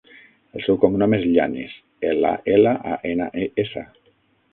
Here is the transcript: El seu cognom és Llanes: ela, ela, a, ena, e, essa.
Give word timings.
El 0.59 0.63
seu 0.67 0.77
cognom 0.83 1.11
és 1.17 1.27
Llanes: 1.33 1.75
ela, 2.13 2.31
ela, 2.55 2.73
a, 2.93 2.97
ena, 3.11 3.29
e, 3.43 3.47
essa. 3.65 3.85